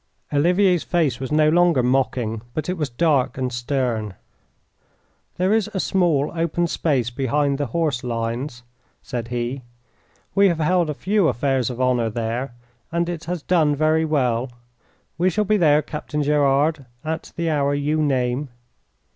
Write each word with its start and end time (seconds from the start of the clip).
Olivier's 0.33 0.81
face 0.81 1.19
was 1.19 1.31
no 1.31 1.47
longer 1.49 1.83
mocking, 1.83 2.41
but 2.55 2.67
it 2.67 2.75
was 2.75 2.89
dark 2.89 3.37
and 3.37 3.53
stern. 3.53 4.15
"There 5.37 5.53
is 5.53 5.69
a 5.75 5.79
small 5.79 6.31
open 6.33 6.65
space 6.65 7.11
behind 7.11 7.59
the 7.59 7.67
horse 7.67 8.03
lines," 8.03 8.63
said 9.03 9.27
he. 9.27 9.61
"We 10.33 10.47
have 10.47 10.57
held 10.57 10.89
a 10.89 10.95
few 10.95 11.27
affairs 11.27 11.69
of 11.69 11.79
honour 11.79 12.09
there 12.09 12.55
and 12.91 13.07
it 13.09 13.25
has 13.25 13.43
done 13.43 13.75
very 13.75 14.03
well. 14.03 14.51
We 15.19 15.29
shall 15.29 15.45
be 15.45 15.57
there, 15.57 15.83
Captain 15.83 16.23
Gerard, 16.23 16.87
at 17.05 17.31
the 17.35 17.51
hour 17.51 17.75
you 17.75 18.01
name." 18.01 18.49